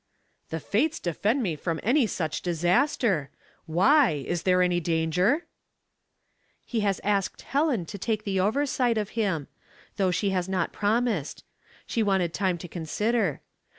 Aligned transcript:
"The 0.49 0.59
fates 0.59 0.99
defend 0.99 1.43
me 1.43 1.55
from 1.55 1.79
any 1.83 2.07
such 2.07 2.41
disaster. 2.41 3.29
Why! 3.67 4.13
is 4.25 4.41
there 4.41 4.63
any 4.63 4.79
danger?"" 4.79 5.45
He 6.65 6.79
has 6.79 6.99
asked 7.03 7.43
Helen 7.43 7.85
to 7.85 7.99
take 7.99 8.23
the 8.23 8.39
oversight 8.39 8.97
of 8.97 9.09
him: 9.09 9.47
though 9.97 10.09
she 10.09 10.31
has 10.31 10.49
not 10.49 10.73
promised. 10.73 11.43
She 11.85 12.01
wanted 12.01 12.33
time 12.33 12.57
to 12.57 12.67
consider. 12.67 13.41